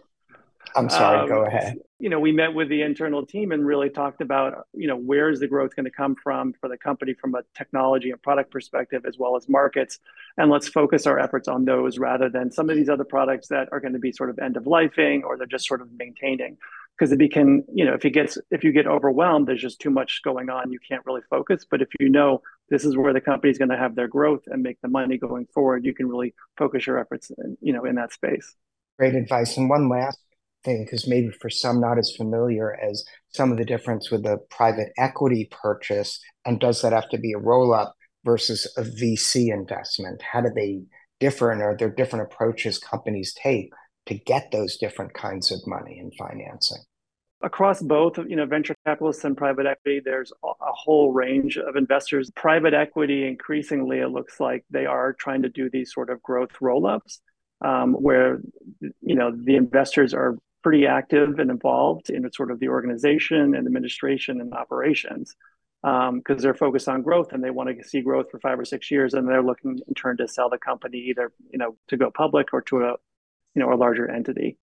I'm 0.76 0.88
sorry, 0.88 1.20
um, 1.20 1.28
go 1.28 1.44
ahead. 1.44 1.76
You 1.98 2.08
know, 2.08 2.18
we 2.18 2.32
met 2.32 2.52
with 2.52 2.68
the 2.68 2.82
internal 2.82 3.24
team 3.24 3.52
and 3.52 3.64
really 3.64 3.90
talked 3.90 4.20
about, 4.20 4.66
you 4.72 4.88
know, 4.88 4.96
where 4.96 5.30
is 5.30 5.40
the 5.40 5.46
growth 5.46 5.76
going 5.76 5.84
to 5.84 5.90
come 5.90 6.16
from 6.22 6.52
for 6.60 6.68
the 6.68 6.76
company 6.76 7.14
from 7.14 7.34
a 7.34 7.42
technology 7.56 8.10
and 8.10 8.20
product 8.22 8.50
perspective, 8.50 9.04
as 9.06 9.18
well 9.18 9.36
as 9.36 9.48
markets. 9.48 9.98
And 10.36 10.50
let's 10.50 10.68
focus 10.68 11.06
our 11.06 11.18
efforts 11.18 11.48
on 11.48 11.64
those 11.64 11.98
rather 11.98 12.28
than 12.28 12.50
some 12.50 12.70
of 12.70 12.76
these 12.76 12.88
other 12.88 13.04
products 13.04 13.48
that 13.48 13.68
are 13.72 13.80
going 13.80 13.92
to 13.92 13.98
be 13.98 14.12
sort 14.12 14.30
of 14.30 14.38
end 14.38 14.56
of 14.56 14.64
lifing 14.64 15.22
or 15.22 15.36
they're 15.36 15.46
just 15.46 15.66
sort 15.66 15.80
of 15.80 15.88
maintaining. 15.96 16.56
Because 16.96 17.12
if 17.12 17.20
you 17.20 17.28
can, 17.28 17.64
you 17.72 17.84
know, 17.84 17.94
if 17.94 18.04
you 18.04 18.10
get 18.10 18.36
if 18.50 18.62
you 18.62 18.72
get 18.72 18.86
overwhelmed, 18.86 19.48
there's 19.48 19.60
just 19.60 19.80
too 19.80 19.90
much 19.90 20.20
going 20.24 20.48
on. 20.48 20.72
You 20.72 20.78
can't 20.78 21.04
really 21.06 21.22
focus. 21.28 21.64
But 21.68 21.82
if 21.82 21.88
you 21.98 22.08
know 22.08 22.40
this 22.68 22.84
is 22.84 22.96
where 22.96 23.12
the 23.12 23.20
company 23.20 23.50
is 23.50 23.58
going 23.58 23.70
to 23.70 23.76
have 23.76 23.94
their 23.94 24.08
growth 24.08 24.42
and 24.46 24.62
make 24.62 24.80
the 24.82 24.88
money 24.88 25.18
going 25.18 25.46
forward, 25.52 25.84
you 25.84 25.94
can 25.94 26.08
really 26.08 26.34
focus 26.56 26.86
your 26.86 26.98
efforts, 26.98 27.30
in, 27.38 27.56
you 27.60 27.72
know, 27.72 27.84
in 27.84 27.96
that 27.96 28.12
space. 28.12 28.54
Great 28.98 29.14
advice. 29.14 29.56
And 29.56 29.68
one 29.68 29.88
last 29.88 30.18
thing, 30.64 30.84
because 30.84 31.06
maybe 31.06 31.30
for 31.30 31.50
some 31.50 31.80
not 31.80 31.98
as 31.98 32.14
familiar 32.16 32.74
as 32.80 33.04
some 33.28 33.52
of 33.52 33.58
the 33.58 33.64
difference 33.64 34.10
with 34.10 34.24
a 34.24 34.38
private 34.50 34.92
equity 34.96 35.48
purchase, 35.50 36.20
and 36.44 36.58
does 36.58 36.80
that 36.82 36.92
have 36.92 37.08
to 37.10 37.18
be 37.18 37.32
a 37.32 37.38
roll 37.38 37.74
up 37.74 37.94
versus 38.24 38.72
a 38.76 38.82
VC 38.82 39.52
investment? 39.52 40.22
How 40.22 40.40
do 40.40 40.50
they 40.54 40.82
differ, 41.20 41.50
and 41.50 41.62
are 41.62 41.76
there 41.76 41.90
different 41.90 42.32
approaches 42.32 42.78
companies 42.78 43.34
take 43.34 43.70
to 44.06 44.14
get 44.14 44.50
those 44.52 44.76
different 44.76 45.12
kinds 45.14 45.52
of 45.52 45.58
money 45.66 45.98
and 45.98 46.12
financing? 46.18 46.82
Across 47.44 47.82
both 47.82 48.16
you 48.26 48.36
know 48.36 48.46
venture 48.46 48.74
capitalists 48.86 49.24
and 49.24 49.36
private 49.36 49.66
equity 49.66 50.00
there's 50.04 50.32
a 50.42 50.72
whole 50.72 51.12
range 51.12 51.58
of 51.58 51.76
investors. 51.76 52.30
Private 52.34 52.74
equity 52.74 53.26
increasingly 53.26 53.98
it 53.98 54.08
looks 54.08 54.40
like 54.40 54.64
they 54.70 54.86
are 54.86 55.12
trying 55.12 55.42
to 55.42 55.48
do 55.48 55.68
these 55.70 55.92
sort 55.92 56.10
of 56.10 56.22
growth 56.22 56.50
roll-ups 56.60 57.20
um, 57.60 57.92
where 57.94 58.40
you 58.80 59.14
know 59.14 59.30
the 59.30 59.56
investors 59.56 60.14
are 60.14 60.36
pretty 60.62 60.86
active 60.86 61.38
and 61.38 61.50
involved 61.50 62.08
in 62.08 62.30
sort 62.32 62.50
of 62.50 62.58
the 62.58 62.68
organization 62.68 63.54
and 63.54 63.66
administration 63.66 64.40
and 64.40 64.54
operations 64.54 65.36
because 65.82 66.08
um, 66.08 66.38
they're 66.38 66.54
focused 66.54 66.88
on 66.88 67.02
growth 67.02 67.32
and 67.32 67.44
they 67.44 67.50
want 67.50 67.68
to 67.68 67.86
see 67.86 68.00
growth 68.00 68.30
for 68.30 68.40
five 68.40 68.58
or 68.58 68.64
six 68.64 68.90
years 68.90 69.12
and 69.12 69.28
they're 69.28 69.42
looking 69.42 69.78
in 69.86 69.94
turn 69.94 70.16
to 70.16 70.26
sell 70.26 70.48
the 70.48 70.56
company 70.56 70.96
either 70.96 71.30
you 71.50 71.58
know 71.58 71.76
to 71.88 71.98
go 71.98 72.10
public 72.10 72.54
or 72.54 72.62
to 72.62 72.84
a 72.84 72.94
you 73.54 73.60
know 73.60 73.72
a 73.72 73.76
larger 73.76 74.10
entity 74.10 74.56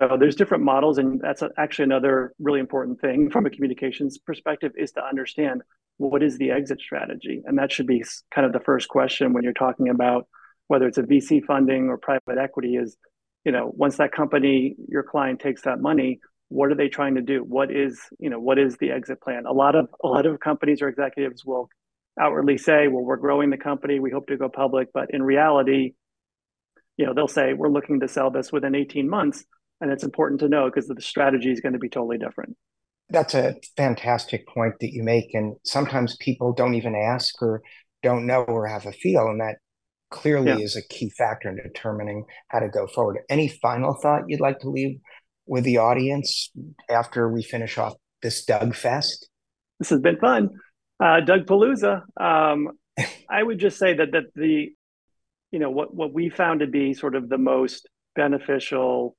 so 0.00 0.16
there's 0.18 0.36
different 0.36 0.62
models, 0.62 0.98
and 0.98 1.20
that's 1.20 1.42
actually 1.56 1.84
another 1.84 2.34
really 2.38 2.60
important 2.60 3.00
thing 3.00 3.30
from 3.30 3.46
a 3.46 3.50
communications 3.50 4.18
perspective 4.18 4.72
is 4.76 4.92
to 4.92 5.04
understand 5.04 5.62
what 5.96 6.22
is 6.22 6.36
the 6.36 6.50
exit 6.50 6.80
strategy, 6.80 7.42
and 7.46 7.58
that 7.58 7.72
should 7.72 7.86
be 7.86 8.04
kind 8.34 8.46
of 8.46 8.52
the 8.52 8.60
first 8.60 8.88
question 8.88 9.32
when 9.32 9.42
you're 9.42 9.54
talking 9.54 9.88
about 9.88 10.26
whether 10.68 10.86
it's 10.86 10.98
a 10.98 11.02
VC 11.02 11.42
funding 11.44 11.88
or 11.88 11.96
private 11.96 12.36
equity. 12.38 12.76
Is 12.76 12.96
you 13.44 13.52
know 13.52 13.72
once 13.74 13.96
that 13.96 14.12
company, 14.12 14.76
your 14.88 15.02
client 15.02 15.40
takes 15.40 15.62
that 15.62 15.80
money, 15.80 16.20
what 16.48 16.70
are 16.70 16.74
they 16.74 16.88
trying 16.88 17.14
to 17.14 17.22
do? 17.22 17.42
What 17.42 17.70
is 17.74 17.98
you 18.18 18.28
know 18.28 18.38
what 18.38 18.58
is 18.58 18.76
the 18.76 18.90
exit 18.90 19.22
plan? 19.22 19.46
A 19.46 19.52
lot 19.52 19.74
of 19.74 19.88
a 20.04 20.08
lot 20.08 20.26
of 20.26 20.38
companies 20.40 20.82
or 20.82 20.88
executives 20.88 21.42
will 21.42 21.70
outwardly 22.20 22.58
say, 22.58 22.88
well, 22.88 23.02
we're 23.02 23.16
growing 23.16 23.48
the 23.48 23.56
company, 23.56 23.98
we 23.98 24.10
hope 24.10 24.26
to 24.26 24.36
go 24.36 24.50
public, 24.50 24.88
but 24.92 25.08
in 25.10 25.22
reality, 25.22 25.94
you 26.98 27.06
know 27.06 27.14
they'll 27.14 27.28
say 27.28 27.54
we're 27.54 27.70
looking 27.70 28.00
to 28.00 28.08
sell 28.08 28.30
this 28.30 28.52
within 28.52 28.74
18 28.74 29.08
months 29.08 29.42
and 29.80 29.90
it's 29.90 30.04
important 30.04 30.40
to 30.40 30.48
know 30.48 30.66
because 30.66 30.86
the 30.86 31.00
strategy 31.00 31.50
is 31.50 31.60
going 31.60 31.74
to 31.74 31.78
be 31.78 31.88
totally 31.88 32.18
different. 32.18 32.56
That's 33.08 33.34
a 33.34 33.54
fantastic 33.76 34.46
point 34.48 34.74
that 34.80 34.92
you 34.92 35.02
make. 35.04 35.32
And 35.32 35.56
sometimes 35.64 36.16
people 36.16 36.52
don't 36.52 36.74
even 36.74 36.94
ask 36.94 37.40
or 37.40 37.62
don't 38.02 38.26
know 38.26 38.42
or 38.42 38.66
have 38.66 38.86
a 38.86 38.92
feel. 38.92 39.26
And 39.28 39.40
that 39.40 39.56
clearly 40.10 40.48
yeah. 40.48 40.58
is 40.58 40.76
a 40.76 40.82
key 40.88 41.10
factor 41.10 41.48
in 41.48 41.56
determining 41.56 42.24
how 42.48 42.60
to 42.60 42.68
go 42.68 42.86
forward. 42.86 43.18
Any 43.28 43.48
final 43.48 43.94
thought 43.94 44.24
you'd 44.28 44.40
like 44.40 44.58
to 44.60 44.70
leave 44.70 44.98
with 45.46 45.64
the 45.64 45.78
audience 45.78 46.50
after 46.90 47.28
we 47.30 47.42
finish 47.42 47.78
off 47.78 47.94
this 48.22 48.44
Doug 48.44 48.74
Fest? 48.74 49.28
This 49.78 49.90
has 49.90 50.00
been 50.00 50.18
fun. 50.18 50.50
Uh, 50.98 51.20
Doug 51.20 51.46
Palooza. 51.46 52.02
Um, 52.16 52.70
I 53.30 53.42
would 53.42 53.58
just 53.58 53.78
say 53.78 53.94
that 53.94 54.12
that 54.12 54.24
the, 54.34 54.72
you 55.52 55.58
know, 55.58 55.70
what 55.70 55.94
what 55.94 56.12
we 56.12 56.30
found 56.30 56.60
to 56.60 56.66
be 56.66 56.94
sort 56.94 57.14
of 57.14 57.28
the 57.28 57.38
most 57.38 57.88
beneficial 58.16 59.16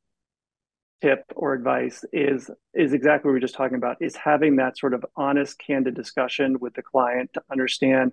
tip 1.02 1.24
or 1.36 1.54
advice 1.54 2.04
is 2.12 2.50
is 2.74 2.94
exactly 2.94 3.28
what 3.28 3.34
we 3.34 3.38
are 3.38 3.42
just 3.42 3.56
talking 3.56 3.78
about 3.78 3.98
is 4.02 4.16
having 4.16 4.56
that 4.56 4.78
sort 4.78 4.94
of 4.94 5.06
honest 5.16 5.60
candid 5.60 5.96
discussion 5.96 6.58
with 6.60 6.74
the 6.74 6.82
client 6.82 7.30
to 7.34 7.42
understand 7.52 8.12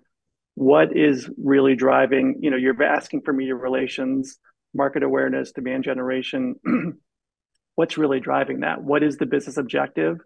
what 0.54 0.96
is 0.96 1.28
really 1.42 1.74
driving 1.74 2.36
you 2.40 2.50
know 2.50 2.56
you're 2.56 2.80
asking 2.82 3.22
for 3.22 3.32
media 3.32 3.54
relations 3.54 4.38
market 4.74 5.02
awareness 5.02 5.52
demand 5.52 5.84
generation. 5.84 6.56
What's 7.76 7.96
really 7.96 8.20
driving 8.20 8.60
that? 8.60 8.82
What 8.82 9.02
is 9.02 9.16
the 9.16 9.26
business 9.26 9.56
objective? 9.56 10.18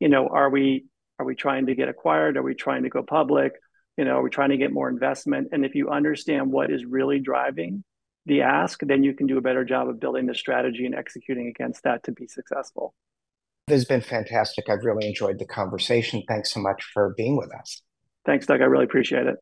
You 0.00 0.08
know 0.08 0.28
are 0.28 0.50
we 0.50 0.86
are 1.18 1.26
we 1.26 1.34
trying 1.34 1.66
to 1.66 1.74
get 1.74 1.88
acquired? 1.88 2.36
Are 2.36 2.42
we 2.42 2.54
trying 2.54 2.82
to 2.82 2.88
go 2.88 3.02
public? 3.02 3.52
You 3.96 4.04
know 4.04 4.16
are 4.16 4.22
we 4.22 4.30
trying 4.30 4.50
to 4.50 4.56
get 4.56 4.72
more 4.72 4.88
investment? 4.88 5.48
And 5.52 5.64
if 5.64 5.74
you 5.74 5.90
understand 5.90 6.50
what 6.50 6.70
is 6.70 6.84
really 6.84 7.20
driving 7.20 7.84
the 8.26 8.42
ask, 8.42 8.80
then 8.82 9.02
you 9.02 9.14
can 9.14 9.26
do 9.26 9.38
a 9.38 9.40
better 9.40 9.64
job 9.64 9.88
of 9.88 10.00
building 10.00 10.26
the 10.26 10.34
strategy 10.34 10.86
and 10.86 10.94
executing 10.94 11.48
against 11.48 11.82
that 11.84 12.04
to 12.04 12.12
be 12.12 12.26
successful. 12.26 12.94
This 13.68 13.76
has 13.76 13.84
been 13.84 14.00
fantastic. 14.00 14.68
I've 14.68 14.84
really 14.84 15.06
enjoyed 15.06 15.38
the 15.38 15.46
conversation. 15.46 16.22
Thanks 16.28 16.52
so 16.52 16.60
much 16.60 16.82
for 16.92 17.14
being 17.16 17.36
with 17.36 17.54
us. 17.54 17.82
Thanks, 18.24 18.46
Doug. 18.46 18.60
I 18.60 18.64
really 18.64 18.84
appreciate 18.84 19.26
it. 19.26 19.36